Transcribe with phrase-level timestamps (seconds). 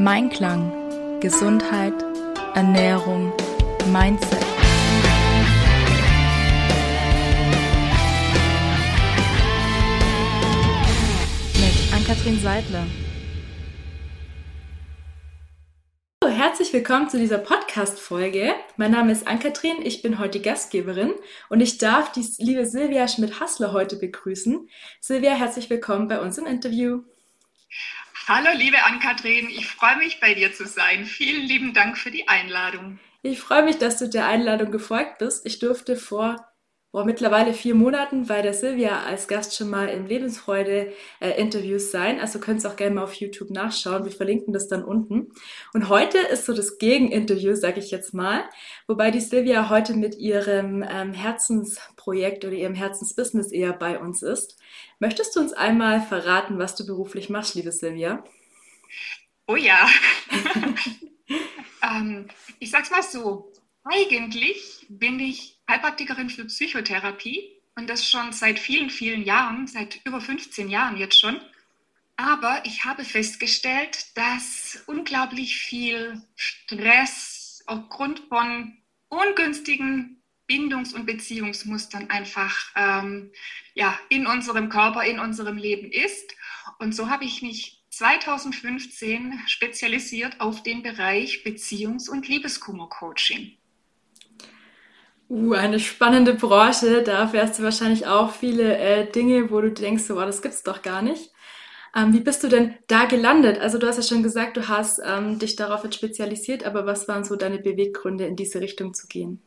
[0.00, 1.18] Mein Klang.
[1.18, 1.92] Gesundheit,
[2.54, 3.32] Ernährung,
[3.90, 4.38] Mindset.
[11.56, 12.86] Mit Ann-Kathrin Seidler.
[16.28, 18.54] herzlich willkommen zu dieser Podcast-Folge.
[18.76, 21.12] Mein Name ist Ann-Kathrin, ich bin heute Gastgeberin
[21.48, 24.68] und ich darf die liebe Silvia Schmidt-Hassler heute begrüßen.
[25.00, 27.02] Silvia, herzlich willkommen bei uns im Interview.
[28.28, 31.06] Hallo, liebe Ann-Kathrin, ich freue mich, bei dir zu sein.
[31.06, 32.98] Vielen lieben Dank für die Einladung.
[33.22, 35.46] Ich freue mich, dass du der Einladung gefolgt bist.
[35.46, 36.46] Ich durfte vor
[36.90, 42.18] vor mittlerweile vier Monaten bei der Silvia als Gast schon mal in Lebensfreude-Interviews äh, sein.
[42.18, 44.06] Also könnt ihr auch gerne mal auf YouTube nachschauen.
[44.06, 45.30] Wir verlinken das dann unten.
[45.74, 48.48] Und heute ist so das Gegeninterview, sage ich jetzt mal,
[48.86, 54.58] wobei die Silvia heute mit ihrem ähm, Herzensprojekt oder ihrem Herzensbusiness eher bei uns ist.
[54.98, 58.24] Möchtest du uns einmal verraten, was du beruflich machst, liebe Silvia?
[59.46, 59.86] Oh ja.
[61.82, 63.52] ähm, ich sag's mal so.
[63.84, 70.20] Eigentlich bin ich Heilpraktikerin für Psychotherapie und das schon seit vielen, vielen Jahren, seit über
[70.20, 71.40] 15 Jahren jetzt schon.
[72.16, 78.76] Aber ich habe festgestellt, dass unglaublich viel Stress aufgrund von
[79.08, 83.30] ungünstigen Bindungs- und Beziehungsmustern einfach ähm,
[83.74, 86.34] ja, in unserem Körper, in unserem Leben ist.
[86.78, 93.57] Und so habe ich mich 2015 spezialisiert auf den Bereich Beziehungs- und Liebeskummer-Coaching.
[95.28, 97.02] Uh, eine spannende Branche.
[97.02, 100.62] Da erfährst du wahrscheinlich auch viele äh, Dinge, wo du denkst, so, oh, das gibt's
[100.62, 101.30] doch gar nicht.
[101.94, 103.58] Ähm, wie bist du denn da gelandet?
[103.58, 107.08] Also du hast ja schon gesagt, du hast ähm, dich darauf jetzt spezialisiert, aber was
[107.08, 109.42] waren so deine Beweggründe, in diese Richtung zu gehen?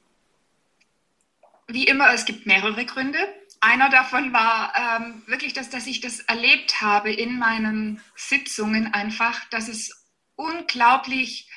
[1.68, 3.20] Wie immer, es gibt mehrere Gründe.
[3.60, 9.46] Einer davon war ähm, wirklich, dass, dass ich das erlebt habe in meinen Sitzungen einfach,
[9.50, 11.50] dass es unglaublich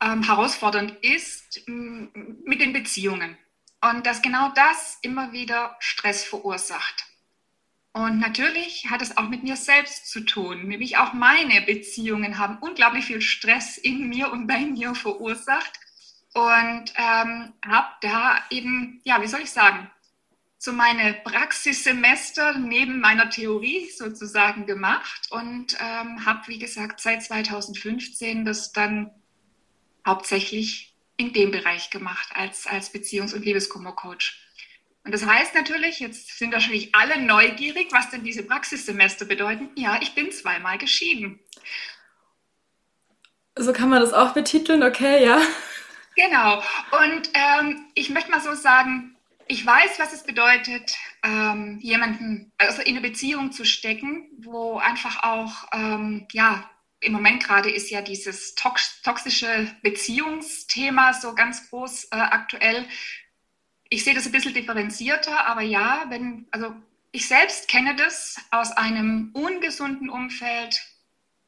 [0.00, 3.36] ähm, herausfordernd ist mit den Beziehungen.
[3.80, 7.06] Und dass genau das immer wieder Stress verursacht.
[7.92, 10.68] Und natürlich hat es auch mit mir selbst zu tun.
[10.68, 15.72] Nämlich auch meine Beziehungen haben unglaublich viel Stress in mir und bei mir verursacht.
[16.34, 19.90] Und ähm, habe da eben, ja, wie soll ich sagen,
[20.58, 28.44] so meine Praxissemester neben meiner Theorie sozusagen gemacht und ähm, habe, wie gesagt, seit 2015
[28.44, 29.10] das dann
[30.04, 30.87] hauptsächlich
[31.18, 34.40] in dem Bereich gemacht als, als Beziehungs- und Liebeskummer-Coach.
[35.04, 39.70] Und das heißt natürlich, jetzt sind wahrscheinlich alle neugierig, was denn diese Praxissemester bedeuten.
[39.74, 41.40] Ja, ich bin zweimal geschieden.
[43.56, 45.40] So kann man das auch betiteln, okay, ja.
[46.14, 46.62] Genau.
[46.92, 49.16] Und ähm, ich möchte mal so sagen,
[49.48, 55.22] ich weiß, was es bedeutet, ähm, jemanden also in eine Beziehung zu stecken, wo einfach
[55.22, 56.68] auch ähm, ja
[57.00, 62.86] im Moment gerade ist ja dieses toxische Beziehungsthema so ganz groß äh, aktuell.
[63.88, 66.74] Ich sehe das ein bisschen differenzierter, aber ja, wenn, also
[67.12, 70.80] ich selbst kenne das aus einem ungesunden Umfeld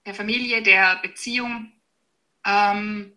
[0.07, 1.73] der Familie, der Beziehung,
[2.47, 3.13] ähm,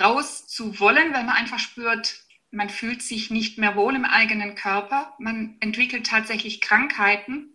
[0.00, 4.54] raus zu wollen, weil man einfach spürt, man fühlt sich nicht mehr wohl im eigenen
[4.54, 7.52] Körper, man entwickelt tatsächlich Krankheiten.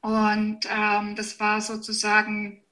[0.00, 2.63] Und ähm, das war sozusagen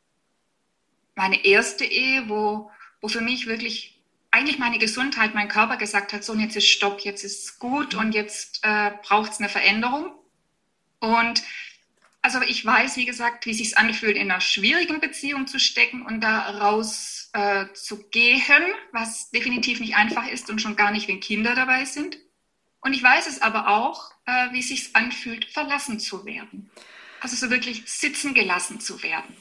[1.22, 3.96] meine erste Ehe, wo, wo für mich wirklich
[4.32, 8.12] eigentlich meine Gesundheit, mein Körper gesagt hat, so jetzt ist Stopp, jetzt ist gut und
[8.12, 10.12] jetzt äh, braucht es eine Veränderung.
[10.98, 11.44] Und
[12.22, 16.22] also ich weiß, wie gesagt, wie sich anfühlt, in einer schwierigen Beziehung zu stecken und
[16.22, 17.66] da raus äh,
[18.90, 22.18] was definitiv nicht einfach ist und schon gar nicht, wenn Kinder dabei sind.
[22.80, 26.68] Und ich weiß es aber auch, äh, wie sich anfühlt, verlassen zu werden.
[27.20, 29.36] Also so wirklich sitzen gelassen zu werden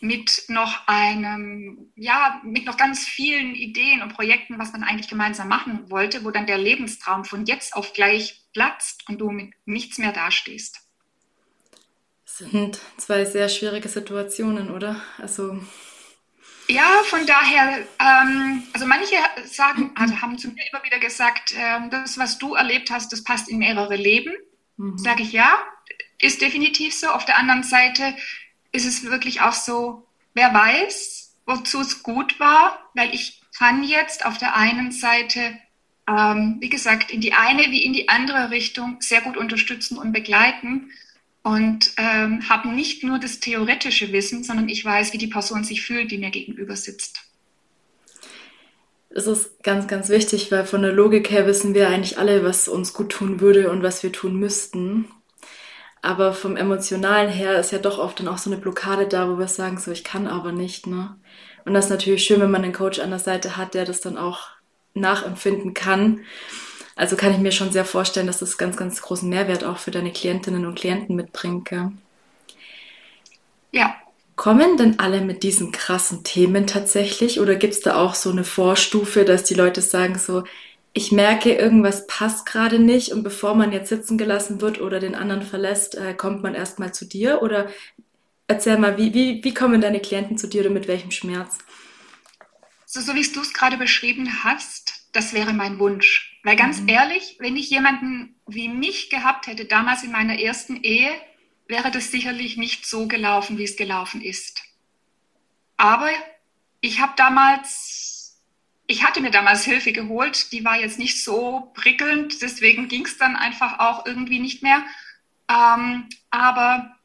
[0.00, 5.48] mit noch einem, ja, mit noch ganz vielen Ideen und Projekten, was man eigentlich gemeinsam
[5.48, 9.98] machen wollte, wo dann der Lebenstraum von jetzt auf gleich platzt und du mit nichts
[9.98, 10.80] mehr dastehst.
[12.24, 15.02] Das sind zwei sehr schwierige Situationen, oder?
[15.18, 15.60] Also.
[16.68, 21.88] Ja, von daher, ähm, also manche sagen, also haben zu mir immer wieder gesagt, äh,
[21.90, 24.34] das, was du erlebt hast, das passt in mehrere Leben.
[24.76, 24.98] Mhm.
[24.98, 25.58] Sage ich ja,
[26.20, 27.08] ist definitiv so.
[27.08, 28.14] Auf der anderen Seite
[28.72, 34.24] ist es wirklich auch so, wer weiß, wozu es gut war, weil ich kann jetzt
[34.24, 35.40] auf der einen Seite,
[36.08, 40.12] ähm, wie gesagt, in die eine wie in die andere Richtung sehr gut unterstützen und
[40.12, 40.90] begleiten
[41.42, 45.82] und ähm, habe nicht nur das theoretische Wissen, sondern ich weiß, wie die Person sich
[45.82, 47.20] fühlt, die mir gegenüber sitzt.
[49.10, 52.68] Das ist ganz, ganz wichtig, weil von der Logik her wissen wir eigentlich alle, was
[52.68, 55.06] uns gut tun würde und was wir tun müssten.
[56.02, 59.38] Aber vom Emotionalen her ist ja doch oft dann auch so eine Blockade da, wo
[59.38, 61.16] wir sagen, so ich kann aber nicht, ne?
[61.64, 64.00] Und das ist natürlich schön, wenn man einen Coach an der Seite hat, der das
[64.00, 64.48] dann auch
[64.94, 66.20] nachempfinden kann.
[66.96, 69.90] Also kann ich mir schon sehr vorstellen, dass das ganz, ganz großen Mehrwert auch für
[69.90, 71.68] deine Klientinnen und Klienten mitbringt.
[71.68, 71.92] Gell?
[73.70, 73.94] Ja.
[74.34, 77.40] Kommen denn alle mit diesen krassen Themen tatsächlich?
[77.40, 80.44] Oder gibt es da auch so eine Vorstufe, dass die Leute sagen so,
[80.92, 85.14] ich merke, irgendwas passt gerade nicht und bevor man jetzt sitzen gelassen wird oder den
[85.14, 87.42] anderen verlässt, äh, kommt man erstmal zu dir?
[87.42, 87.68] Oder
[88.46, 91.58] erzähl mal, wie, wie, wie kommen deine Klienten zu dir oder mit welchem Schmerz?
[92.86, 96.40] So, so wie du es gerade beschrieben hast, das wäre mein Wunsch.
[96.42, 96.88] Weil ganz mhm.
[96.88, 101.10] ehrlich, wenn ich jemanden wie mich gehabt hätte, damals in meiner ersten Ehe,
[101.66, 104.62] wäre das sicherlich nicht so gelaufen, wie es gelaufen ist.
[105.76, 106.08] Aber
[106.80, 108.07] ich habe damals,
[108.90, 113.18] ich hatte mir damals Hilfe geholt, die war jetzt nicht so prickelnd, deswegen ging es
[113.18, 114.82] dann einfach auch irgendwie nicht mehr.
[115.48, 116.96] Ähm, aber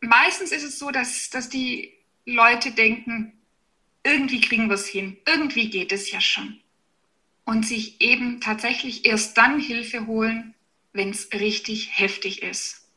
[0.00, 1.92] meistens ist es so, dass, dass die
[2.24, 3.34] Leute denken,
[4.02, 6.58] irgendwie kriegen wir es hin, irgendwie geht es ja schon.
[7.44, 10.54] Und sich eben tatsächlich erst dann Hilfe holen,
[10.94, 12.88] wenn es richtig heftig ist.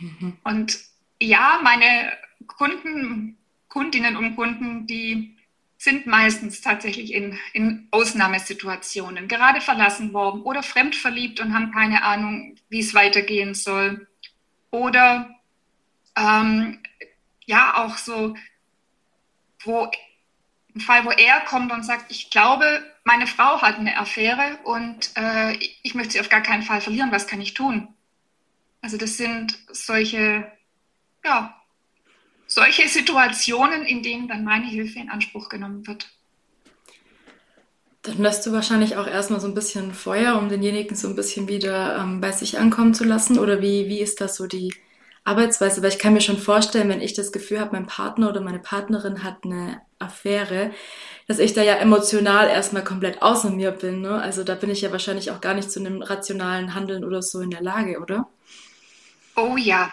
[0.00, 0.38] Mhm.
[0.42, 0.80] Und
[1.20, 2.16] ja, meine
[2.46, 3.36] Kunden,
[3.68, 5.36] Kundinnen und Kunden, die
[5.82, 12.54] sind meistens tatsächlich in, in Ausnahmesituationen, gerade verlassen worden oder fremdverliebt und haben keine Ahnung,
[12.68, 14.06] wie es weitergehen soll.
[14.70, 15.34] Oder
[16.16, 16.78] ähm,
[17.46, 18.36] ja, auch so,
[19.64, 19.90] wo
[20.72, 22.64] ein Fall, wo er kommt und sagt, ich glaube,
[23.02, 27.10] meine Frau hat eine Affäre und äh, ich möchte sie auf gar keinen Fall verlieren,
[27.10, 27.88] was kann ich tun?
[28.82, 30.46] Also das sind solche,
[31.24, 31.60] ja,
[32.46, 36.08] solche Situationen, in denen dann meine Hilfe in Anspruch genommen wird.
[38.02, 41.46] Dann lässt du wahrscheinlich auch erstmal so ein bisschen Feuer, um denjenigen so ein bisschen
[41.46, 43.38] wieder ähm, bei sich ankommen zu lassen.
[43.38, 44.74] Oder wie, wie ist das so die
[45.22, 45.82] Arbeitsweise?
[45.82, 48.58] Weil ich kann mir schon vorstellen, wenn ich das Gefühl habe, mein Partner oder meine
[48.58, 50.72] Partnerin hat eine Affäre,
[51.28, 54.00] dass ich da ja emotional erstmal komplett außer mir bin.
[54.00, 54.20] Ne?
[54.20, 57.40] Also da bin ich ja wahrscheinlich auch gar nicht zu einem rationalen Handeln oder so
[57.40, 58.28] in der Lage, oder?
[59.36, 59.92] Oh ja.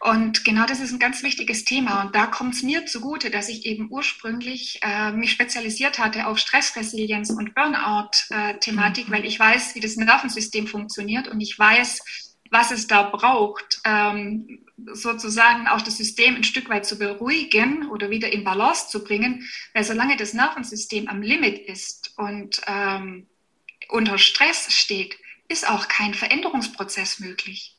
[0.00, 2.02] Und genau das ist ein ganz wichtiges Thema.
[2.02, 6.38] Und da kommt es mir zugute, dass ich eben ursprünglich äh, mich spezialisiert hatte auf
[6.38, 12.02] Stressresilienz und Burnout-Thematik, äh, weil ich weiß, wie das Nervensystem funktioniert und ich weiß,
[12.50, 18.10] was es da braucht, ähm, sozusagen auch das System ein Stück weit zu beruhigen oder
[18.10, 19.48] wieder in Balance zu bringen.
[19.72, 23.26] Weil solange das Nervensystem am Limit ist und ähm,
[23.88, 25.16] unter Stress steht,
[25.48, 27.76] ist auch kein Veränderungsprozess möglich.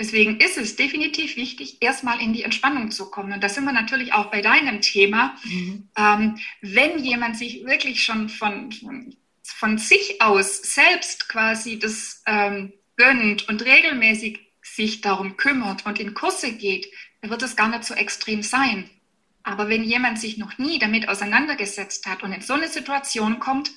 [0.00, 3.34] Deswegen ist es definitiv wichtig, erstmal in die Entspannung zu kommen.
[3.34, 5.36] Und da sind wir natürlich auch bei deinem Thema.
[5.44, 5.90] Mhm.
[5.94, 12.72] Ähm, wenn jemand sich wirklich schon von, von, von, sich aus selbst quasi das ähm,
[12.96, 17.84] gönnt und regelmäßig sich darum kümmert und in Kurse geht, dann wird es gar nicht
[17.84, 18.88] so extrem sein.
[19.42, 23.70] Aber wenn jemand sich noch nie damit auseinandergesetzt hat und in so eine Situation kommt,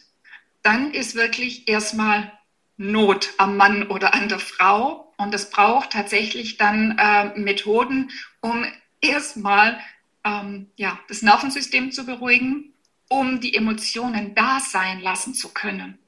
[0.62, 2.32] dann ist wirklich erstmal
[2.78, 8.12] Not am Mann oder an der Frau und es braucht tatsächlich dann äh, Methoden,
[8.42, 8.66] um
[9.00, 9.80] erstmal
[10.24, 12.74] ähm, ja, das Nervensystem zu beruhigen,
[13.10, 16.00] um die Emotionen da sein lassen zu können.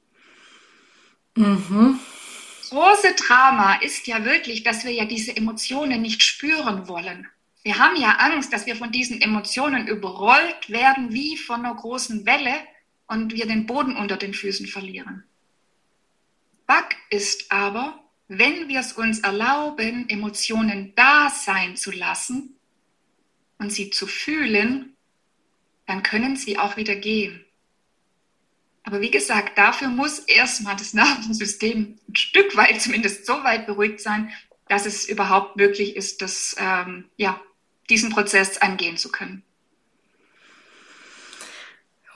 [1.36, 2.00] Mhm.
[2.68, 7.28] Große Drama ist ja wirklich, dass wir ja diese Emotionen nicht spüren wollen.
[7.62, 12.26] Wir haben ja Angst, dass wir von diesen Emotionen überrollt werden wie von einer großen
[12.26, 12.54] Welle
[13.06, 15.24] und wir den Boden unter den Füßen verlieren.
[16.66, 22.56] Fakt ist aber, wenn wir es uns erlauben, Emotionen da sein zu lassen
[23.58, 24.96] und sie zu fühlen,
[25.86, 27.44] dann können sie auch wieder gehen.
[28.82, 34.00] Aber wie gesagt, dafür muss erstmal das Nervensystem ein Stück weit, zumindest so weit beruhigt
[34.00, 34.32] sein,
[34.68, 37.40] dass es überhaupt möglich ist, das, ähm, ja,
[37.88, 39.44] diesen Prozess angehen zu können.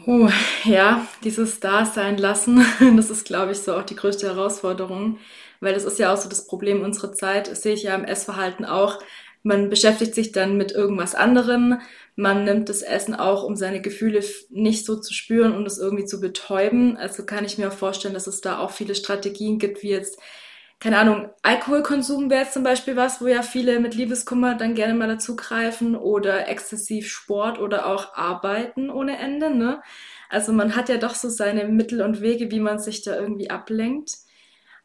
[0.06, 0.28] Oh,
[0.64, 2.64] ja, dieses Dasein lassen,
[2.96, 5.18] das ist, glaube ich, so auch die größte Herausforderung,
[5.60, 8.04] weil das ist ja auch so das Problem unserer Zeit, das sehe ich ja im
[8.04, 8.98] Essverhalten auch.
[9.42, 11.80] Man beschäftigt sich dann mit irgendwas anderem,
[12.16, 16.04] man nimmt das Essen auch, um seine Gefühle nicht so zu spüren und es irgendwie
[16.04, 16.96] zu betäuben.
[16.96, 20.18] Also kann ich mir vorstellen, dass es da auch viele Strategien gibt, wie jetzt
[20.80, 24.94] keine Ahnung, Alkoholkonsum wäre jetzt zum Beispiel was, wo ja viele mit Liebeskummer dann gerne
[24.94, 29.82] mal dazugreifen oder exzessiv Sport oder auch Arbeiten ohne Ende, ne?
[30.30, 33.50] Also man hat ja doch so seine Mittel und Wege, wie man sich da irgendwie
[33.50, 34.16] ablenkt.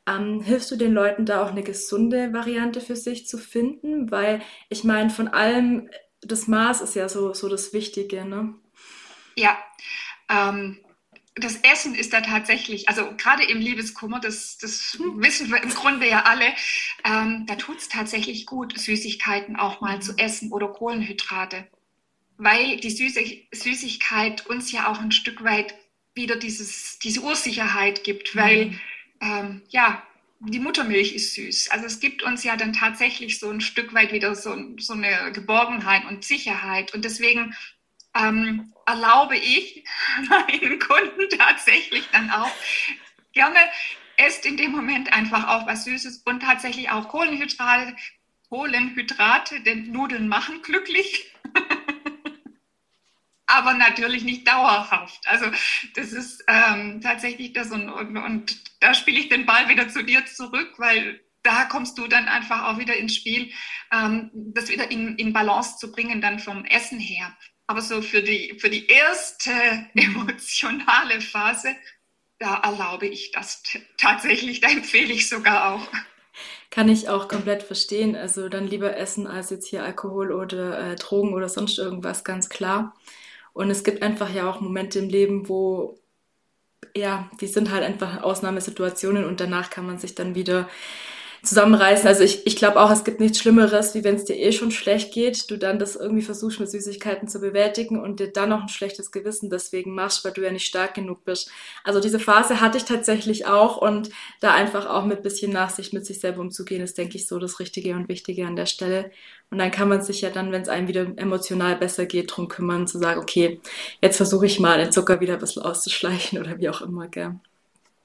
[0.06, 4.12] Ähm, hilfst du den Leuten da auch eine gesunde Variante für sich zu finden?
[4.12, 5.90] Weil ich meine, von allem,
[6.22, 8.54] das Maß ist ja so, so das Wichtige, ne?
[9.36, 9.58] Ja,
[10.30, 10.85] ähm,
[11.36, 16.08] das Essen ist da tatsächlich, also gerade im Liebeskummer, das, das wissen wir im Grunde
[16.08, 16.46] ja alle,
[17.04, 21.68] ähm, da tut es tatsächlich gut, Süßigkeiten auch mal zu essen oder Kohlenhydrate,
[22.38, 23.20] weil die Süße,
[23.52, 25.76] Süßigkeit uns ja auch ein Stück weit
[26.14, 28.80] wieder dieses, diese Ursicherheit gibt, weil mhm.
[29.20, 30.02] ähm, ja,
[30.40, 31.72] die Muttermilch ist süß.
[31.72, 35.32] Also es gibt uns ja dann tatsächlich so ein Stück weit wieder so, so eine
[35.34, 36.94] Geborgenheit und Sicherheit.
[36.94, 37.56] Und deswegen
[38.16, 39.84] ähm, erlaube ich
[40.30, 42.52] meinen Kunden tatsächlich dann auch
[43.34, 43.60] gerne,
[44.18, 47.96] esst in dem Moment einfach auch was Süßes und tatsächlich auch Kohlenhydrate,
[48.50, 51.32] Kohlenhydrate, denn Nudeln machen glücklich.
[53.48, 55.28] aber natürlich nicht dauerhaft.
[55.28, 55.46] Also
[55.96, 60.04] das ist ähm, tatsächlich das und, und, und da spiele ich den Ball wieder zu
[60.04, 63.52] dir zurück, weil da kommst du dann einfach auch wieder ins Spiel,
[63.92, 67.36] ähm, das wieder in, in Balance zu bringen, dann vom Essen her.
[67.68, 69.52] Aber so für die, für die erste
[69.96, 71.76] emotionale Phase,
[72.40, 73.64] da erlaube ich das
[73.98, 75.88] tatsächlich, da empfehle ich sogar auch.
[76.70, 78.16] Kann ich auch komplett verstehen.
[78.16, 82.50] Also dann lieber essen als jetzt hier Alkohol oder äh, Drogen oder sonst irgendwas, ganz
[82.50, 82.94] klar.
[83.54, 85.98] Und es gibt einfach ja auch Momente im Leben, wo
[86.96, 90.70] ja, die sind halt einfach Ausnahmesituationen und danach kann man sich dann wieder
[91.46, 92.08] zusammenreißen.
[92.08, 94.72] Also ich, ich glaube auch, es gibt nichts Schlimmeres, wie wenn es dir eh schon
[94.72, 98.64] schlecht geht, du dann das irgendwie versuchst mit Süßigkeiten zu bewältigen und dir dann noch
[98.64, 101.50] ein schlechtes Gewissen deswegen machst, weil du ja nicht stark genug bist.
[101.84, 104.10] Also diese Phase hatte ich tatsächlich auch und
[104.42, 107.60] da einfach auch mit bisschen Nachsicht mit sich selber umzugehen, ist, denke ich, so das
[107.60, 109.12] Richtige und Wichtige an der Stelle.
[109.52, 112.48] Und dann kann man sich ja dann, wenn es einem wieder emotional besser geht, drum
[112.48, 113.62] kümmern, zu sagen, okay,
[114.02, 117.40] jetzt versuche ich mal den Zucker wieder ein bisschen auszuschleichen oder wie auch immer, gell.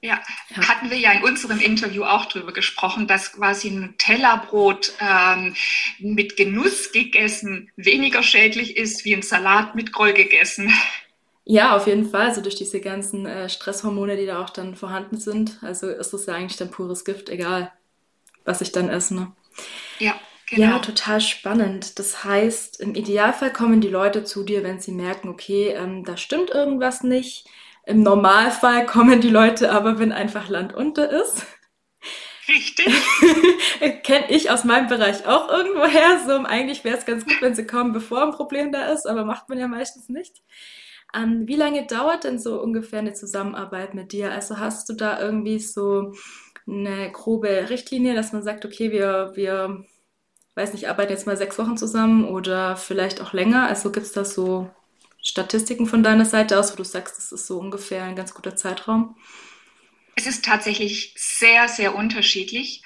[0.03, 0.19] Ja,
[0.67, 5.55] hatten wir ja in unserem Interview auch drüber gesprochen, dass quasi ein Tellerbrot ähm,
[5.99, 10.73] mit Genuss gegessen weniger schädlich ist wie ein Salat mit Groll gegessen.
[11.45, 12.27] Ja, auf jeden Fall.
[12.27, 15.59] Also durch diese ganzen äh, Stresshormone, die da auch dann vorhanden sind.
[15.61, 17.71] Also ist es ja eigentlich dann pures Gift, egal
[18.43, 19.13] was ich dann esse.
[19.13, 19.31] Ne?
[19.99, 20.15] Ja.
[20.49, 20.63] Genau.
[20.63, 21.97] Ja, total spannend.
[21.97, 26.17] Das heißt, im Idealfall kommen die Leute zu dir, wenn sie merken, okay, ähm, da
[26.17, 27.47] stimmt irgendwas nicht
[27.85, 31.45] im Normalfall kommen die Leute aber, wenn einfach Land unter ist.
[32.47, 32.87] Richtig.
[34.03, 36.19] Kenne ich aus meinem Bereich auch irgendwoher.
[36.25, 39.25] So, eigentlich wäre es ganz gut, wenn sie kommen, bevor ein Problem da ist, aber
[39.25, 40.41] macht man ja meistens nicht.
[41.13, 44.31] Ähm, wie lange dauert denn so ungefähr eine Zusammenarbeit mit dir?
[44.31, 46.13] Also hast du da irgendwie so
[46.67, 49.83] eine grobe Richtlinie, dass man sagt, okay, wir, wir,
[50.55, 53.67] weiß nicht, arbeiten jetzt mal sechs Wochen zusammen oder vielleicht auch länger?
[53.67, 54.69] Also gibt es da so
[55.21, 58.55] Statistiken von deiner Seite aus, wo du sagst, das ist so ungefähr ein ganz guter
[58.55, 59.15] Zeitraum?
[60.15, 62.83] Es ist tatsächlich sehr, sehr unterschiedlich.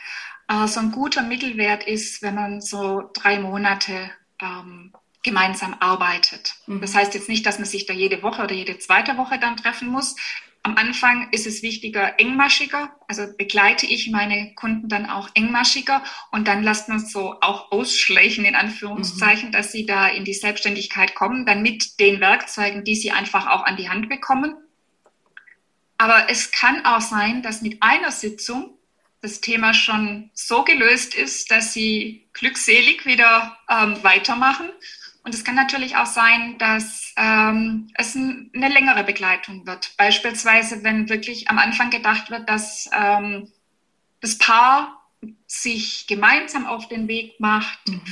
[0.47, 4.11] Äh, so ein guter Mittelwert ist, wenn man so drei Monate
[4.41, 6.53] ähm, gemeinsam arbeitet.
[6.67, 6.81] Mhm.
[6.81, 9.57] Das heißt jetzt nicht, dass man sich da jede Woche oder jede zweite Woche dann
[9.57, 10.15] treffen muss.
[10.65, 12.89] Am Anfang ist es wichtiger, engmaschiger.
[13.07, 17.71] Also begleite ich meine Kunden dann auch engmaschiger und dann lasst man es so auch
[17.71, 19.51] ausschleichen, in Anführungszeichen, mhm.
[19.51, 23.63] dass sie da in die Selbstständigkeit kommen, dann mit den Werkzeugen, die sie einfach auch
[23.63, 24.55] an die Hand bekommen.
[25.99, 28.75] Aber es kann auch sein, dass mit einer Sitzung
[29.21, 34.71] das Thema schon so gelöst ist, dass sie glückselig wieder ähm, weitermachen
[35.25, 39.97] und es kann natürlich auch sein, dass ähm, es ein, eine längere Begleitung wird.
[39.97, 43.51] Beispielsweise, wenn wirklich am Anfang gedacht wird, dass ähm,
[44.21, 45.03] das Paar
[45.47, 48.03] sich gemeinsam auf den Weg macht, mhm.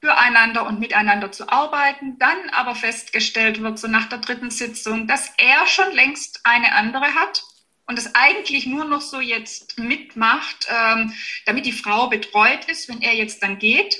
[0.00, 5.32] füreinander und miteinander zu arbeiten, dann aber festgestellt wird, so nach der dritten Sitzung, dass
[5.36, 7.42] er schon längst eine andere hat
[7.86, 11.12] und es eigentlich nur noch so jetzt mitmacht, ähm,
[11.46, 13.98] damit die Frau betreut ist, wenn er jetzt dann geht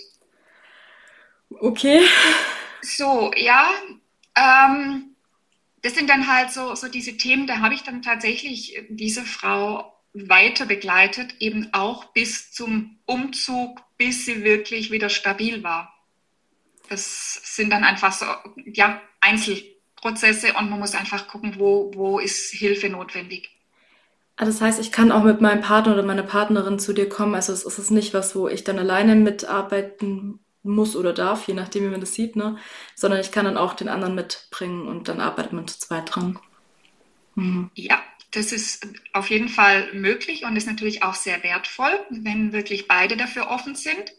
[1.61, 2.00] Okay.
[2.82, 3.68] So, ja.
[4.37, 5.14] Ähm,
[5.82, 9.94] das sind dann halt so, so diese Themen, da habe ich dann tatsächlich diese Frau
[10.14, 15.92] weiter begleitet, eben auch bis zum Umzug, bis sie wirklich wieder stabil war.
[16.88, 18.26] Das sind dann einfach so,
[18.64, 23.50] ja, Einzelprozesse und man muss einfach gucken, wo, wo ist Hilfe notwendig.
[24.37, 27.34] Ah, das heißt, ich kann auch mit meinem Partner oder meiner Partnerin zu dir kommen.
[27.34, 31.85] Also es ist nicht was, wo ich dann alleine mitarbeiten muss oder darf, je nachdem,
[31.85, 32.56] wie man das sieht, ne?
[32.94, 36.38] Sondern ich kann dann auch den anderen mitbringen und dann arbeitet man zu zweit dran.
[37.35, 37.71] Mhm.
[37.75, 38.02] Ja,
[38.33, 43.16] das ist auf jeden Fall möglich und ist natürlich auch sehr wertvoll, wenn wirklich beide
[43.16, 44.12] dafür offen sind.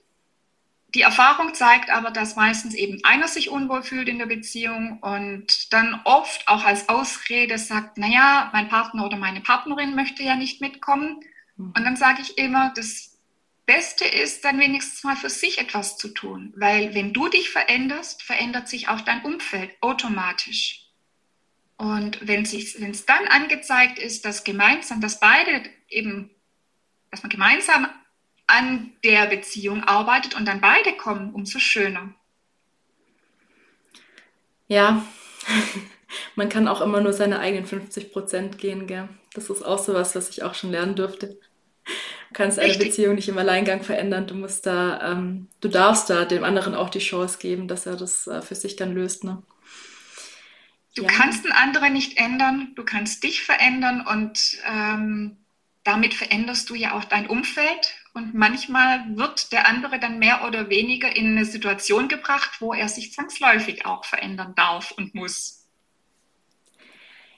[0.94, 5.74] Die Erfahrung zeigt aber, dass meistens eben einer sich unwohl fühlt in der Beziehung und
[5.74, 10.62] dann oft auch als Ausrede sagt, naja, mein Partner oder meine Partnerin möchte ja nicht
[10.62, 11.20] mitkommen.
[11.58, 11.74] Mhm.
[11.76, 13.15] Und dann sage ich immer, das
[13.66, 18.22] Beste ist, dann wenigstens mal für sich etwas zu tun, weil wenn du dich veränderst,
[18.22, 20.86] verändert sich auch dein Umfeld automatisch.
[21.78, 26.30] Und wenn es dann angezeigt ist, dass gemeinsam, dass beide eben,
[27.12, 27.88] dass man gemeinsam
[28.48, 32.14] an der Beziehung arbeitet und dann beide kommen, umso schöner.
[34.68, 35.06] Ja,
[36.36, 39.10] man kann auch immer nur seine eigenen 50 Prozent gehen, gell?
[39.34, 41.40] Das ist auch so was, was ich auch schon lernen durfte.
[42.36, 42.90] Du kannst eine Richtig.
[42.90, 44.28] Beziehung nicht im Alleingang verändern.
[44.28, 47.96] Du musst da, ähm, du darfst da dem anderen auch die Chance geben, dass er
[47.96, 49.42] das äh, für sich dann löst, ne?
[50.96, 51.08] Du ja.
[51.08, 55.38] kannst den anderen nicht ändern, du kannst dich verändern und ähm,
[55.86, 57.96] damit veränderst du ja auch dein Umfeld.
[58.14, 62.90] Und manchmal wird der andere dann mehr oder weniger in eine Situation gebracht, wo er
[62.90, 65.65] sich zwangsläufig auch verändern darf und muss.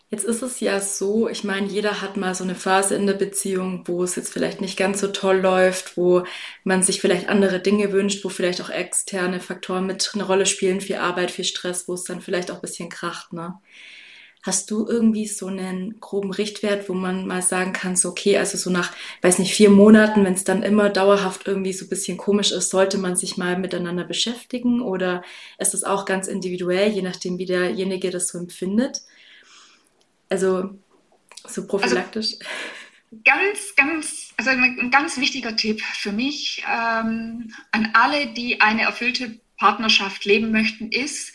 [0.09, 3.13] Jetzt ist es ja so, ich meine, jeder hat mal so eine Phase in der
[3.13, 6.23] Beziehung, wo es jetzt vielleicht nicht ganz so toll läuft, wo
[6.63, 10.79] man sich vielleicht andere Dinge wünscht, wo vielleicht auch externe Faktoren mit eine Rolle spielen,
[10.79, 13.55] viel Arbeit, viel Stress, wo es dann vielleicht auch ein bisschen kracht, ne?
[14.43, 18.57] Hast du irgendwie so einen groben Richtwert, wo man mal sagen kann, so okay, also
[18.57, 22.17] so nach, weiß nicht, vier Monaten, wenn es dann immer dauerhaft irgendwie so ein bisschen
[22.17, 25.23] komisch ist, sollte man sich mal miteinander beschäftigen oder
[25.59, 29.01] ist es auch ganz individuell, je nachdem, wie derjenige das so empfindet?
[30.29, 30.77] Also
[31.47, 32.33] so prophylaktisch.
[32.33, 32.45] Also,
[33.23, 39.39] ganz, ganz, also ein ganz wichtiger Tipp für mich ähm, an alle, die eine erfüllte
[39.57, 41.33] Partnerschaft leben möchten, ist,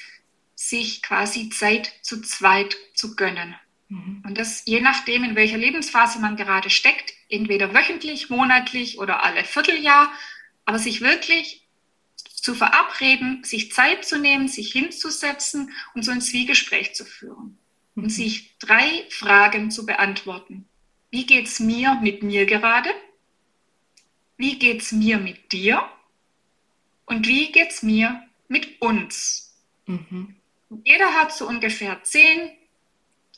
[0.55, 3.55] sich quasi Zeit zu zweit zu gönnen.
[3.89, 4.23] Mhm.
[4.25, 9.45] Und das je nachdem, in welcher Lebensphase man gerade steckt, entweder wöchentlich, monatlich oder alle
[9.45, 10.13] Vierteljahr,
[10.65, 11.67] aber sich wirklich
[12.35, 17.59] zu verabreden, sich Zeit zu nehmen, sich hinzusetzen und so ein Zwiegespräch zu führen
[17.95, 20.67] und sich drei Fragen zu beantworten.
[21.11, 22.91] Wie geht's mir mit mir gerade?
[24.37, 25.89] Wie geht's mir mit dir?
[27.05, 29.55] Und wie geht's mir mit uns?
[29.87, 30.37] Mhm.
[30.85, 32.51] Jeder hat so ungefähr 10,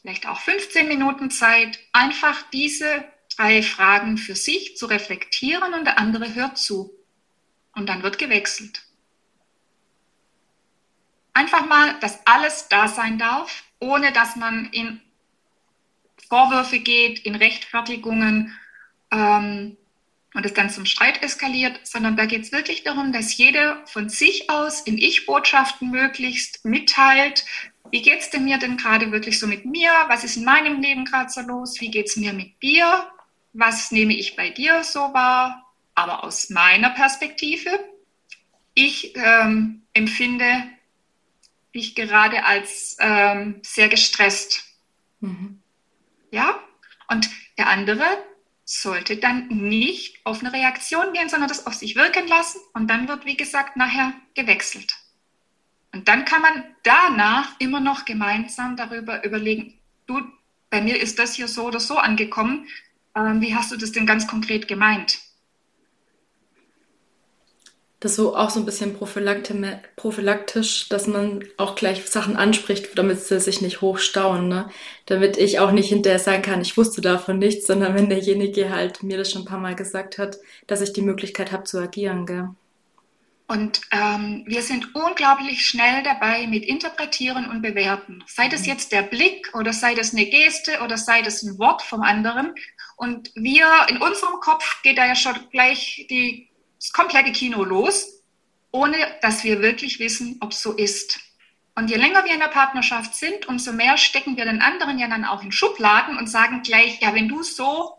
[0.01, 3.05] vielleicht auch 15 Minuten Zeit, einfach diese
[3.37, 6.93] drei Fragen für sich zu reflektieren und der andere hört zu.
[7.75, 8.85] Und dann wird gewechselt.
[11.33, 15.01] Einfach mal, dass alles da sein darf ohne dass man in
[16.29, 18.59] Vorwürfe geht, in Rechtfertigungen
[19.13, 19.77] ähm,
[20.33, 24.09] und es dann zum Streit eskaliert, sondern da geht es wirklich darum, dass jeder von
[24.09, 27.45] sich aus in Ich-Botschaften möglichst mitteilt,
[27.91, 29.91] wie geht es denn mir denn gerade wirklich so mit mir?
[30.09, 31.81] Was ist in meinem Leben gerade so los?
[31.81, 33.09] Wie geht es mir mit dir?
[33.53, 35.71] Was nehme ich bei dir so wahr?
[35.95, 37.71] Aber aus meiner Perspektive.
[38.75, 40.74] Ich ähm, empfinde
[41.81, 44.65] ich gerade als ähm, sehr gestresst.
[45.21, 45.61] Mhm.
[46.31, 46.59] Ja,
[47.09, 48.05] und der andere
[48.65, 53.09] sollte dann nicht auf eine Reaktion gehen, sondern das auf sich wirken lassen und dann
[53.09, 54.95] wird, wie gesagt, nachher gewechselt.
[55.93, 60.21] Und dann kann man danach immer noch gemeinsam darüber überlegen, du,
[60.71, 62.67] bei mir ist das hier so oder so angekommen,
[63.15, 65.19] ähm, wie hast du das denn ganz konkret gemeint?
[68.05, 73.41] Das so auch so ein bisschen prophylaktisch, dass man auch gleich Sachen anspricht, damit sie
[73.41, 74.69] sich nicht hochstauen, ne?
[75.07, 79.03] Damit ich auch nicht hinterher sagen kann, ich wusste davon nichts, sondern wenn derjenige halt
[79.03, 80.37] mir das schon ein paar Mal gesagt hat,
[80.67, 82.51] dass ich die Möglichkeit habe zu agieren, gell?
[83.47, 88.23] Und ähm, wir sind unglaublich schnell dabei mit Interpretieren und Bewerten.
[88.27, 88.69] Sei das mhm.
[88.69, 92.55] jetzt der Blick oder sei das eine Geste oder sei das ein Wort vom anderen.
[92.97, 96.49] Und wir in unserem Kopf geht da ja schon gleich die
[96.85, 98.23] das komplette Kino los,
[98.71, 101.19] ohne dass wir wirklich wissen, ob es so ist.
[101.75, 105.09] Und je länger wir in der Partnerschaft sind, umso mehr stecken wir den anderen ja
[105.09, 107.95] dann auch in Schubladen und sagen gleich, ja, wenn du so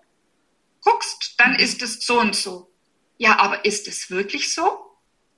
[0.81, 1.59] guckst, dann mhm.
[1.59, 2.71] ist es so und so.
[3.17, 4.79] Ja, aber ist es wirklich so?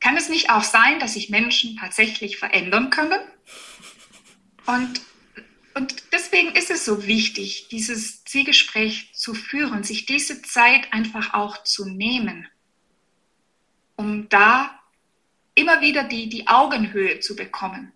[0.01, 3.21] Kann es nicht auch sein, dass sich Menschen tatsächlich verändern können?
[4.65, 4.99] Und,
[5.73, 11.63] und deswegen ist es so wichtig, dieses Zielgespräch zu führen, sich diese Zeit einfach auch
[11.63, 12.49] zu nehmen
[13.97, 14.79] um da
[15.55, 17.91] immer wieder die, die Augenhöhe zu bekommen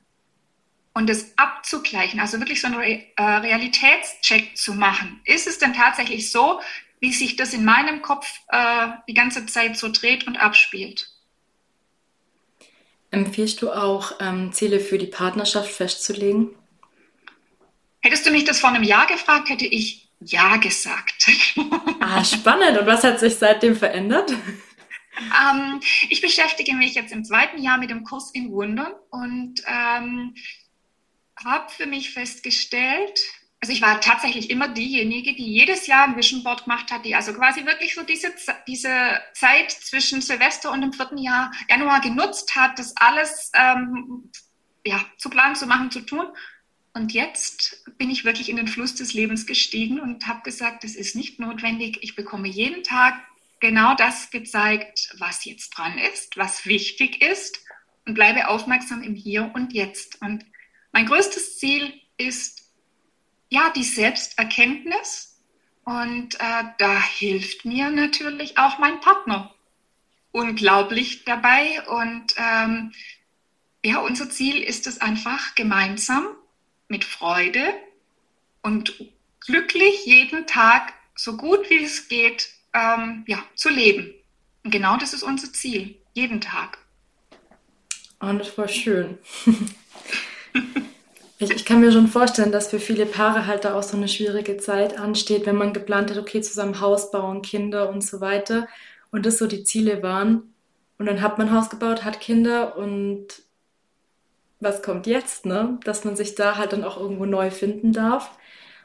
[0.94, 5.22] und es abzugleichen, also wirklich so einen Re äh, Realitätscheck zu machen.
[5.26, 6.60] Ist es denn tatsächlich so,
[7.00, 11.10] wie sich das in meinem Kopf äh, die ganze Zeit so dreht und abspielt?
[13.10, 16.50] Empfiehlst du auch, ähm, Ziele für die Partnerschaft festzulegen?
[18.02, 21.28] Hättest du mich das vor einem Jahr gefragt, hätte ich Ja gesagt.
[22.00, 22.78] Ah, spannend.
[22.80, 24.34] Und was hat sich seitdem verändert?
[25.22, 30.36] Ähm, ich beschäftige mich jetzt im zweiten Jahr mit dem Kurs in Wundern und ähm,
[31.44, 33.20] habe für mich festgestellt,
[33.62, 37.14] also ich war tatsächlich immer diejenige, die jedes Jahr ein Vision Board gemacht hat, die
[37.14, 38.34] also quasi wirklich so diese,
[38.68, 44.32] diese Zeit zwischen Silvester und dem vierten Jahr Januar genutzt hat, das alles ähm,
[44.84, 46.26] ja, zu planen, zu machen, zu tun.
[46.94, 50.96] Und jetzt bin ich wirklich in den Fluss des Lebens gestiegen und habe gesagt, es
[50.96, 52.00] ist nicht notwendig.
[52.02, 53.14] Ich bekomme jeden Tag
[53.62, 57.60] genau das gezeigt, was jetzt dran ist, was wichtig ist.
[58.06, 60.22] Und bleibe aufmerksam im Hier und Jetzt.
[60.22, 60.44] Und
[60.92, 62.64] mein größtes Ziel ist
[63.50, 65.40] ja die Selbsterkenntnis.
[65.84, 69.54] Und äh, da hilft mir natürlich auch mein Partner
[70.32, 71.82] unglaublich dabei.
[71.88, 72.92] Und ähm,
[73.86, 76.28] ja, unser Ziel ist es einfach gemeinsam
[76.88, 77.74] mit Freude
[78.62, 78.96] und
[79.40, 84.14] glücklich jeden Tag so gut wie es geht ähm, ja, zu leben.
[84.64, 86.78] Und genau das ist unser Ziel, jeden Tag.
[88.20, 89.18] Und das war schön.
[91.40, 94.08] ich, ich, kann mir schon vorstellen, dass für viele Paare halt da auch so eine
[94.08, 98.68] schwierige Zeit ansteht, wenn man geplant hat, okay, zusammen Haus bauen, Kinder und so weiter.
[99.12, 100.54] Und das so die Ziele waren.
[101.00, 103.42] Und dann hat man Haus gebaut, hat Kinder und
[104.60, 105.80] was kommt jetzt, ne?
[105.84, 108.30] Dass man sich da halt dann auch irgendwo neu finden darf.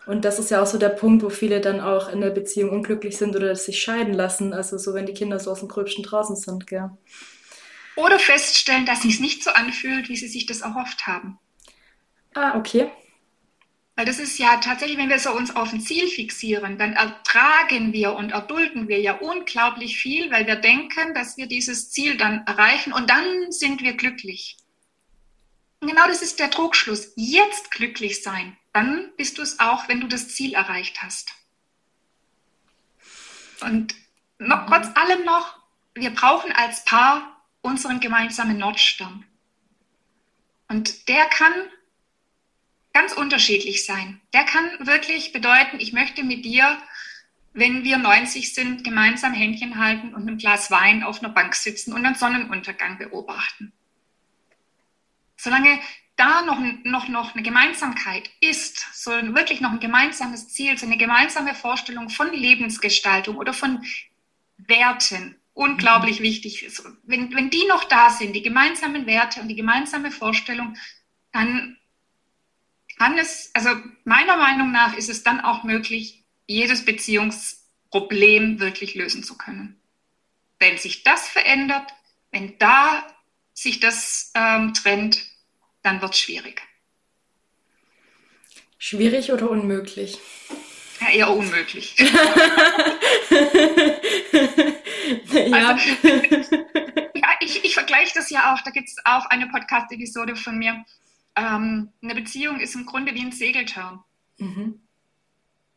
[0.06, 2.70] Und das ist ja auch so der Punkt, wo viele dann auch in der Beziehung
[2.70, 4.52] unglücklich sind oder sich scheiden lassen.
[4.52, 6.90] Also so, wenn die Kinder so aus dem Gröbsten draußen sind, gell?
[7.96, 11.38] Oder feststellen, dass es nicht so anfühlt, wie sie sich das erhofft haben.
[12.34, 12.90] Ah, okay.
[13.96, 17.94] Weil das ist ja tatsächlich, wenn wir so uns auf ein Ziel fixieren, dann ertragen
[17.94, 22.44] wir und erdulden wir ja unglaublich viel, weil wir denken, dass wir dieses Ziel dann
[22.46, 24.58] erreichen und dann sind wir glücklich.
[25.80, 27.12] Und genau das ist der Trugschluss.
[27.16, 31.32] Jetzt glücklich sein, dann bist du es auch, wenn du das Ziel erreicht hast.
[33.62, 33.94] Und
[34.38, 35.58] noch, trotz allem noch,
[35.94, 39.24] wir brauchen als Paar unseren gemeinsamen Nordstern.
[40.68, 41.54] Und der kann
[42.92, 44.20] ganz unterschiedlich sein.
[44.34, 46.76] Der kann wirklich bedeuten, ich möchte mit dir,
[47.54, 51.94] wenn wir 90 sind, gemeinsam Händchen halten und ein Glas Wein auf einer Bank sitzen
[51.94, 53.72] und einen Sonnenuntergang beobachten.
[55.38, 55.80] Solange
[56.16, 60.96] da noch, noch, noch eine Gemeinsamkeit ist, so wirklich noch ein gemeinsames Ziel, so eine
[60.96, 63.84] gemeinsame Vorstellung von Lebensgestaltung oder von
[64.56, 66.24] Werten, unglaublich mhm.
[66.24, 66.82] wichtig ist.
[67.04, 70.76] Wenn, wenn die noch da sind, die gemeinsamen Werte und die gemeinsame Vorstellung,
[71.32, 71.76] dann
[72.98, 73.70] kann es, also
[74.04, 79.78] meiner Meinung nach ist es dann auch möglich, jedes Beziehungsproblem wirklich lösen zu können.
[80.58, 81.92] Wenn sich das verändert,
[82.30, 83.06] wenn da
[83.52, 85.35] sich das ähm, trennt,
[85.86, 86.62] dann wird es schwierig.
[88.78, 90.18] Schwierig oder unmöglich?
[91.00, 91.96] Ja, eher unmöglich.
[91.98, 92.08] ja.
[95.68, 96.56] Also,
[97.14, 98.60] ja, ich, ich vergleiche das ja auch.
[98.62, 100.84] Da gibt es auch eine Podcast-Episode von mir.
[101.36, 104.02] Ähm, eine Beziehung ist im Grunde wie ein Segeltörn.
[104.38, 104.80] Mhm.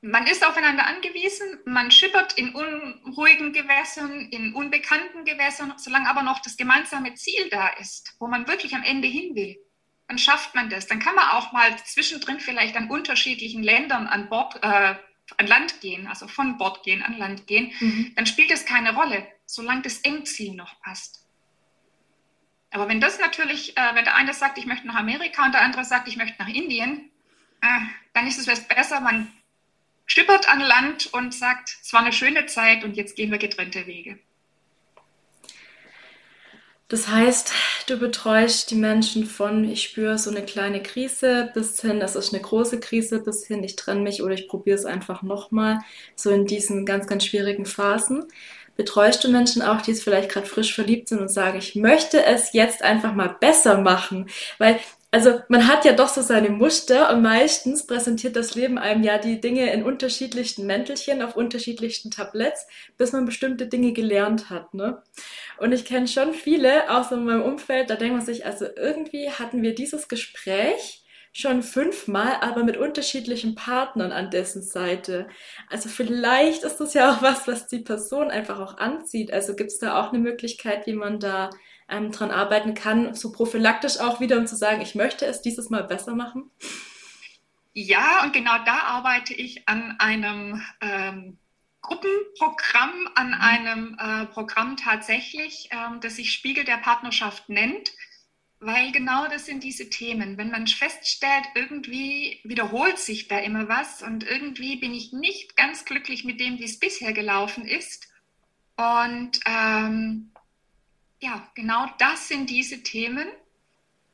[0.02, 6.40] Man ist aufeinander angewiesen, man schippert in unruhigen Gewässern, in unbekannten Gewässern, solange aber noch
[6.40, 9.58] das gemeinsame Ziel da ist, wo man wirklich am Ende hin will.
[10.10, 10.88] Dann schafft man das.
[10.88, 14.96] Dann kann man auch mal zwischendrin vielleicht an unterschiedlichen Ländern an Bord, äh,
[15.38, 17.72] an Land gehen, also von Bord gehen, an Land gehen.
[17.80, 18.14] Mhm.
[18.16, 21.24] Dann spielt es keine Rolle, solange das Endziel noch passt.
[22.72, 25.62] Aber wenn das natürlich, äh, wenn der eine sagt, ich möchte nach Amerika und der
[25.62, 27.12] andere sagt, ich möchte nach Indien,
[27.62, 27.80] äh,
[28.14, 29.32] dann ist es besser, man
[30.08, 33.86] schippert an Land und sagt, es war eine schöne Zeit und jetzt gehen wir getrennte
[33.86, 34.18] Wege.
[36.90, 37.54] Das heißt,
[37.86, 42.34] du betreust die Menschen von, ich spüre so eine kleine Krise bis hin, das ist
[42.34, 45.82] eine große Krise, bis hin, ich trenne mich oder ich probiere es einfach nochmal,
[46.16, 48.26] so in diesen ganz, ganz schwierigen Phasen.
[48.76, 52.26] Betreust du Menschen auch, die es vielleicht gerade frisch verliebt sind und sagen, ich möchte
[52.26, 54.28] es jetzt einfach mal besser machen?
[54.58, 54.80] Weil
[55.12, 59.18] also man hat ja doch so seine Muster und meistens präsentiert das Leben einem ja
[59.18, 62.68] die Dinge in unterschiedlichsten Mäntelchen auf unterschiedlichsten Tabletts,
[62.98, 64.74] bis man bestimmte Dinge gelernt hat.
[64.76, 65.02] Ne?
[65.58, 68.66] Und ich kenne schon viele, auch so in meinem Umfeld, da denkt man sich, also
[68.76, 75.28] irgendwie hatten wir dieses Gespräch schon fünfmal, aber mit unterschiedlichen Partnern an dessen Seite.
[75.70, 79.32] Also vielleicht ist das ja auch was, was die Person einfach auch anzieht.
[79.32, 81.50] Also gibt es da auch eine Möglichkeit, wie man da
[81.90, 85.70] ähm, dran arbeiten kann, so prophylaktisch auch wieder, um zu sagen, ich möchte es dieses
[85.70, 86.50] Mal besser machen?
[87.74, 91.38] Ja, und genau da arbeite ich an einem ähm,
[91.82, 93.42] Gruppenprogramm, an mhm.
[93.42, 97.92] einem äh, Programm tatsächlich, ähm, das sich Spiegel der Partnerschaft nennt,
[98.60, 100.38] weil genau das sind diese Themen.
[100.38, 105.86] Wenn man feststellt, irgendwie wiederholt sich da immer was und irgendwie bin ich nicht ganz
[105.86, 108.08] glücklich mit dem, wie es bisher gelaufen ist.
[108.76, 110.32] Und ähm,
[111.22, 113.28] ja, genau das sind diese Themen,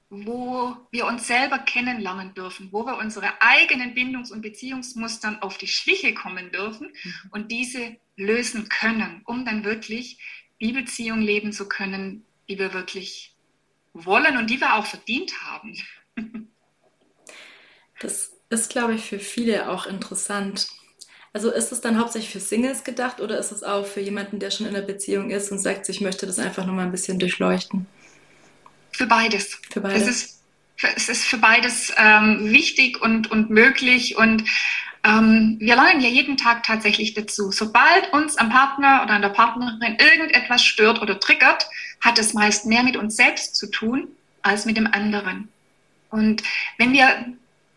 [0.10, 5.68] wo wir uns selber kennenlernen dürfen, wo wir unsere eigenen Bindungs- und Beziehungsmustern auf die
[5.68, 7.30] Schliche kommen dürfen mhm.
[7.32, 10.20] und diese lösen können, um dann wirklich
[10.62, 13.36] die Beziehung leben zu können, die wir wirklich
[13.94, 15.78] wollen und die wir auch verdient haben.
[18.02, 20.68] Das ist, glaube ich, für viele auch interessant.
[21.36, 24.52] Also ist es dann hauptsächlich für Singles gedacht oder ist es auch für jemanden, der
[24.52, 27.19] schon in einer Beziehung ist und sagt, ich möchte das einfach nur mal ein bisschen
[27.19, 27.88] durchleuchten?
[28.93, 29.60] Für beides.
[29.69, 30.04] Für beides.
[30.04, 30.41] Es ist,
[30.95, 34.45] es ist für beides ähm, wichtig und, und möglich und
[35.04, 37.52] ähm, wir lernen ja jeden Tag tatsächlich dazu.
[37.52, 41.67] Sobald uns am Partner oder an der Partnerin irgendetwas stört oder triggert,
[42.00, 44.08] hat es meist mehr mit uns selbst zu tun
[44.41, 45.50] als mit dem anderen.
[46.12, 46.43] Und
[46.78, 47.26] wenn wir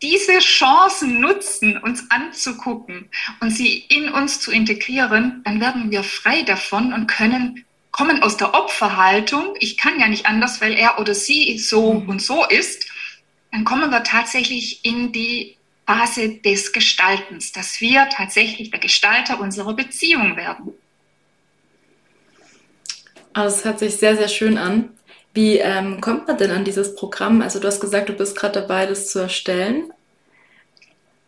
[0.03, 3.09] diese Chancen nutzen, uns anzugucken
[3.41, 8.37] und sie in uns zu integrieren, dann werden wir frei davon und können kommen aus
[8.37, 9.55] der Opferhaltung.
[9.59, 12.09] Ich kann ja nicht anders, weil er oder sie so mhm.
[12.09, 12.87] und so ist.
[13.51, 19.75] Dann kommen wir tatsächlich in die Phase des Gestaltens, dass wir tatsächlich der Gestalter unserer
[19.75, 20.75] Beziehung werden.
[23.33, 24.91] Also es hört sich sehr, sehr schön an.
[25.39, 27.43] Wie ähm, kommt man denn an dieses Programm?
[27.43, 29.93] Also du hast gesagt, du bist gerade dabei, das zu erstellen.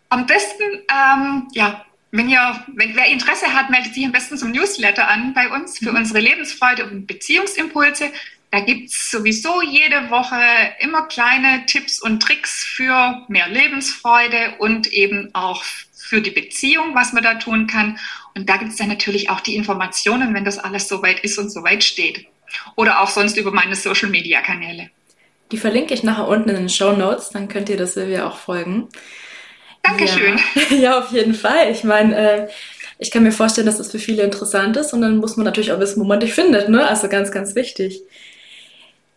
[0.08, 4.50] Am besten, ähm, ja, wenn ihr, wenn wer Interesse hat, meldet sich am besten zum
[4.50, 5.98] Newsletter an bei uns für mhm.
[5.98, 8.10] unsere Lebensfreude und Beziehungsimpulse.
[8.50, 10.42] Da gibt es sowieso jede Woche
[10.80, 15.62] immer kleine Tipps und Tricks für mehr Lebensfreude und eben auch
[15.94, 17.96] für die Beziehung, was man da tun kann.
[18.34, 21.50] Und da gibt es dann natürlich auch die Informationen, wenn das alles soweit ist und
[21.50, 22.26] soweit steht.
[22.76, 24.90] Oder auch sonst über meine Social-Media-Kanäle.
[25.52, 28.36] Die verlinke ich nachher unten in den Show Notes, dann könnt ihr das Silvia auch
[28.36, 28.88] folgen.
[29.82, 30.38] Dankeschön.
[30.70, 31.70] Ja, ja auf jeden Fall.
[31.70, 32.48] Ich meine, äh,
[32.98, 35.72] ich kann mir vorstellen, dass das für viele interessant ist und dann muss man natürlich
[35.72, 36.68] auch wissen, wo man dich findet.
[36.68, 36.86] Ne?
[36.86, 38.02] Also ganz, ganz wichtig.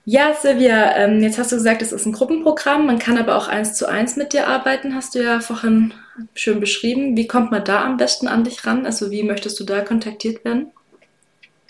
[0.06, 3.48] Ja, Silvia, ähm, jetzt hast du gesagt, es ist ein Gruppenprogramm, man kann aber auch
[3.48, 5.94] eins zu eins mit dir arbeiten, hast du ja vorhin
[6.34, 7.16] schön beschrieben.
[7.16, 8.86] Wie kommt man da am besten an dich ran?
[8.86, 10.72] Also wie möchtest du da kontaktiert werden?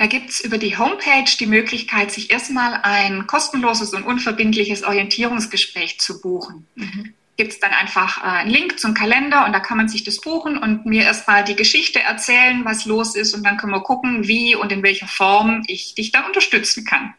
[0.04, 6.02] Da gibt es über die Homepage die Möglichkeit, sich erstmal ein kostenloses und unverbindliches Orientierungsgespräch
[6.02, 6.68] zu buchen.
[6.76, 7.14] Mhm.
[7.38, 10.20] Gibt es dann einfach äh, einen Link zum Kalender und da kann man sich das
[10.20, 14.28] buchen und mir erstmal die Geschichte erzählen, was los ist und dann können wir gucken,
[14.28, 17.14] wie und in welcher Form ich dich da unterstützen kann.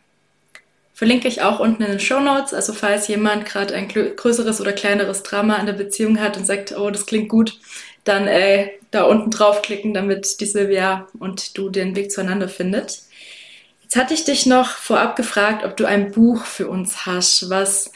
[0.92, 2.53] Verlinke ich auch unten in den Show Notes.
[2.53, 6.77] Also falls jemand gerade ein größeres oder kleineres Drama in der Beziehung hat und sagt,
[6.77, 7.59] oh, das klingt gut,
[8.04, 13.02] dann äh, da unten draufklicken, damit die Silvia und du den Weg zueinander findet.
[13.82, 17.92] Jetzt hatte ich dich noch vorab gefragt, ob du ein Buch für uns hast, was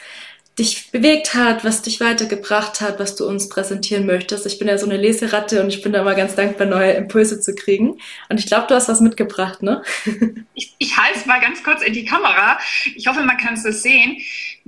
[0.59, 4.45] dich bewegt hat, was dich weitergebracht hat, was du uns präsentieren möchtest.
[4.45, 7.39] Ich bin ja so eine Leseratte und ich bin da immer ganz dankbar, neue Impulse
[7.39, 7.97] zu kriegen.
[8.27, 9.83] Und ich glaube, du hast was mitgebracht, ne?
[10.53, 12.59] Ich, ich halte es mal ganz kurz in die Kamera.
[12.95, 14.17] Ich hoffe, man kann es sehen.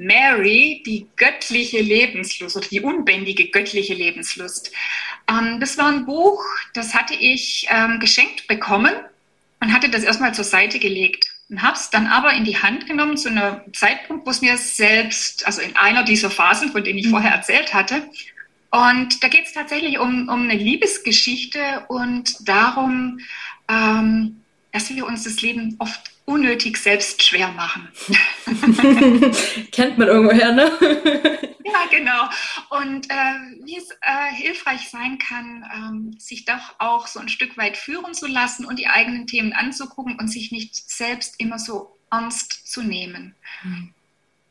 [0.01, 4.71] Mary, die göttliche Lebenslust oder die unbändige göttliche Lebenslust.
[5.29, 8.93] Ähm, das war ein Buch, das hatte ich ähm, geschenkt bekommen
[9.59, 12.87] und hatte das erstmal zur Seite gelegt und habe es dann aber in die Hand
[12.87, 16.97] genommen zu einem Zeitpunkt, wo es mir selbst, also in einer dieser Phasen, von denen
[16.97, 17.11] ich mhm.
[17.11, 18.01] vorher erzählt hatte.
[18.71, 23.19] Und da geht es tatsächlich um, um eine Liebesgeschichte und darum,
[23.69, 27.89] ähm, dass wir uns das Leben oft unnötig selbst schwer machen.
[29.71, 30.71] Kennt man irgendwoher, ne?
[31.65, 32.29] ja, genau.
[32.69, 37.57] Und äh, wie es äh, hilfreich sein kann, ähm, sich doch auch so ein Stück
[37.57, 41.97] weit führen zu lassen und die eigenen Themen anzugucken und sich nicht selbst immer so
[42.09, 43.35] ernst zu nehmen.
[43.63, 43.93] Mhm.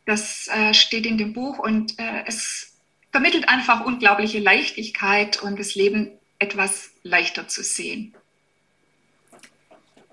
[0.04, 2.74] Das äh, steht in dem Buch und äh, es
[3.10, 8.14] vermittelt einfach unglaubliche Leichtigkeit und das Leben etwas leichter zu sehen.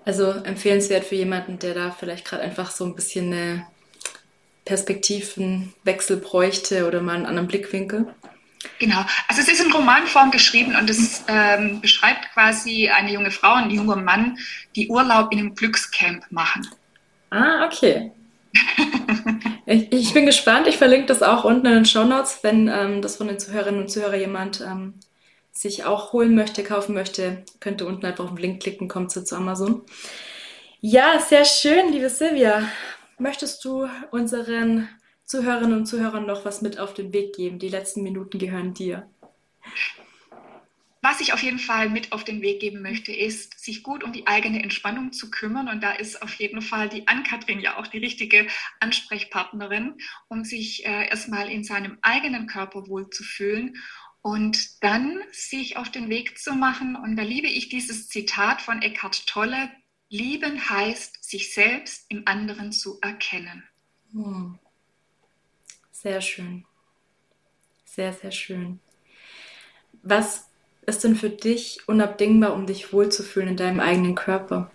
[0.08, 3.66] Also empfehlenswert für jemanden, der da vielleicht gerade einfach so ein bisschen eine
[4.64, 8.06] Perspektivenwechsel bräuchte oder mal einen anderen Blickwinkel.
[8.78, 13.52] Genau, also es ist in Romanform geschrieben und es ähm, beschreibt quasi eine junge Frau
[13.56, 14.38] und ein junger Mann,
[14.76, 16.66] die Urlaub in einem Glückscamp machen.
[17.28, 18.10] Ah, okay.
[19.66, 20.68] ich, ich, bin gespannt.
[20.68, 23.82] Ich verlinke das auch unten in den Show Notes, wenn ähm, das von den Zuhörerinnen
[23.82, 24.94] und Zuhörern jemand ähm,
[25.58, 29.10] sich auch holen möchte, kaufen möchte, könnt ihr unten einfach auf den Link klicken, kommt
[29.10, 29.82] zu Amazon.
[30.80, 32.62] Ja, sehr schön, liebe Silvia.
[33.18, 34.88] Möchtest du unseren
[35.24, 37.58] Zuhörerinnen und Zuhörern noch was mit auf den Weg geben?
[37.58, 39.10] Die letzten Minuten gehören dir.
[41.02, 44.12] Was ich auf jeden Fall mit auf den Weg geben möchte, ist, sich gut um
[44.12, 45.68] die eigene Entspannung zu kümmern.
[45.68, 48.46] Und da ist auf jeden Fall die Ann-Kathrin ja auch die richtige
[48.78, 49.94] Ansprechpartnerin,
[50.28, 53.76] um sich äh, erstmal in seinem eigenen Körper wohlzufühlen
[54.22, 56.96] und dann sich auf den Weg zu machen.
[56.96, 59.70] Und da liebe ich dieses Zitat von Eckhart Tolle,
[60.08, 63.62] lieben heißt, sich selbst im anderen zu erkennen.
[64.12, 64.58] Hm.
[65.92, 66.64] Sehr schön.
[67.84, 68.80] Sehr, sehr schön.
[70.02, 70.48] Was
[70.86, 74.70] ist denn für dich unabdingbar, um dich wohlzufühlen in deinem eigenen Körper?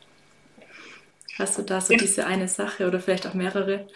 [1.37, 3.87] Hast du da so diese eine Sache oder vielleicht auch mehrere?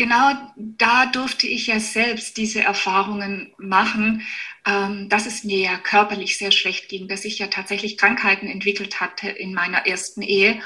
[0.00, 4.22] Genau da durfte ich ja selbst diese Erfahrungen machen,
[4.66, 8.98] ähm, dass es mir ja körperlich sehr schlecht ging, dass ich ja tatsächlich Krankheiten entwickelt
[9.02, 10.62] hatte in meiner ersten Ehe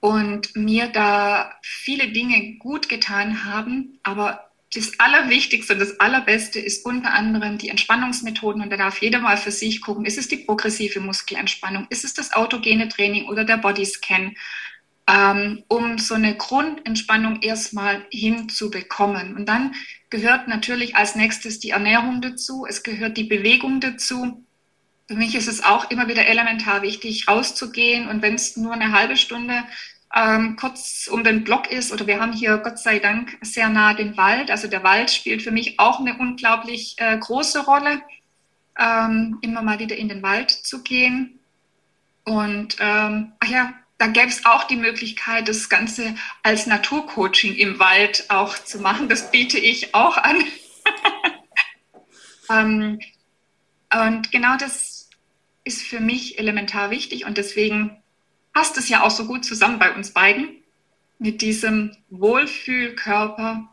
[0.00, 6.84] und mir da viele Dinge gut getan haben, aber das Allerwichtigste und das Allerbeste ist
[6.84, 10.38] unter anderem die Entspannungsmethoden und da darf jeder mal für sich gucken, ist es die
[10.38, 14.34] progressive Muskelentspannung, ist es das autogene Training oder der Bodyscan,
[15.08, 19.34] ähm, um so eine Grundentspannung erstmal hinzubekommen.
[19.36, 19.74] Und dann
[20.10, 24.44] gehört natürlich als nächstes die Ernährung dazu, es gehört die Bewegung dazu.
[25.08, 28.92] Für mich ist es auch immer wieder elementar wichtig, rauszugehen und wenn es nur eine
[28.92, 29.64] halbe Stunde
[30.14, 33.94] ähm, kurz um den Block ist, oder wir haben hier Gott sei Dank sehr nah
[33.94, 34.50] den Wald.
[34.50, 38.02] Also der Wald spielt für mich auch eine unglaublich äh, große Rolle,
[38.78, 41.40] ähm, immer mal wieder in den Wald zu gehen.
[42.24, 47.78] Und ähm, ach ja, da gäbe es auch die Möglichkeit, das Ganze als Naturcoaching im
[47.78, 49.08] Wald auch zu machen.
[49.08, 50.42] Das biete ich auch an.
[52.50, 52.98] ähm,
[53.94, 55.08] und genau das
[55.62, 57.96] ist für mich elementar wichtig und deswegen
[58.52, 60.48] passt es ja auch so gut zusammen bei uns beiden
[61.20, 63.68] mit diesem Wohlfühlkörper,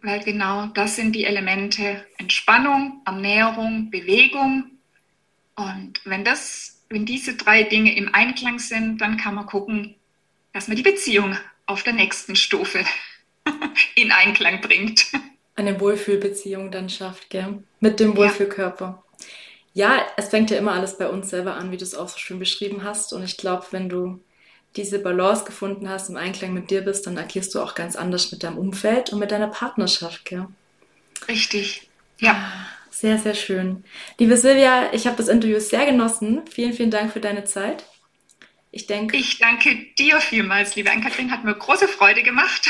[0.00, 4.78] weil genau das sind die Elemente Entspannung, Ernährung, Bewegung.
[5.56, 9.94] Und wenn das, wenn diese drei Dinge im Einklang sind, dann kann man gucken,
[10.52, 12.84] dass man die Beziehung auf der nächsten Stufe
[13.94, 15.06] in Einklang bringt.
[15.54, 17.62] Eine Wohlfühlbeziehung dann schafft, gell?
[17.80, 19.02] Mit dem Wohlfühlkörper.
[19.72, 22.18] Ja, es fängt ja immer alles bei uns selber an, wie du es auch so
[22.18, 23.12] schön beschrieben hast.
[23.12, 24.20] Und ich glaube, wenn du
[24.76, 28.32] diese Balance gefunden hast, im Einklang mit dir bist, dann agierst du auch ganz anders
[28.32, 30.46] mit deinem Umfeld und mit deiner Partnerschaft, gell?
[31.28, 32.68] Richtig, ja.
[32.96, 33.84] Sehr, sehr schön.
[34.18, 36.40] Liebe Silvia, ich habe das Interview sehr genossen.
[36.50, 37.84] Vielen, vielen Dank für deine Zeit.
[38.70, 39.18] Ich denke.
[39.18, 41.30] Ich danke dir vielmals, liebe Ann-Kathrin.
[41.30, 42.66] Hat mir große Freude gemacht.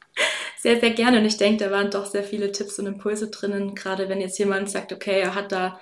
[0.58, 1.20] Sehr, sehr gerne.
[1.20, 4.40] Und ich denke, da waren doch sehr viele Tipps und Impulse drinnen, gerade wenn jetzt
[4.40, 5.80] jemand sagt, okay, er hat da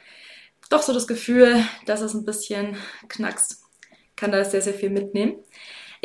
[0.68, 2.76] doch so das Gefühl, dass es ein bisschen
[3.08, 3.62] knackst.
[4.14, 5.36] Kann da sehr, sehr viel mitnehmen.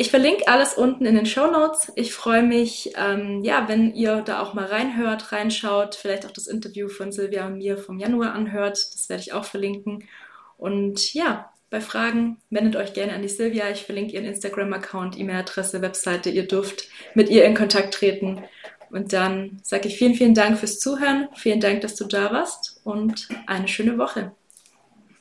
[0.02, 1.92] Ich verlinke alles unten in den Show Notes.
[1.94, 6.48] Ich freue mich, ähm, ja, wenn ihr da auch mal reinhört, reinschaut, vielleicht auch das
[6.48, 8.78] Interview von Silvia und mir vom Januar anhört.
[8.94, 10.08] Das werde ich auch verlinken.
[10.56, 13.70] Und ja, bei Fragen wendet euch gerne an die Silvia.
[13.70, 16.30] Ich verlinke ihren Instagram-Account, E-Mail-Adresse, Webseite.
[16.30, 18.42] Ihr dürft mit ihr in Kontakt treten.
[18.90, 21.28] Und dann sage ich vielen, vielen Dank fürs Zuhören.
[21.36, 24.32] Vielen Dank, dass du da warst und eine schöne Woche.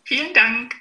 [0.06, 0.74] Vielen Dank.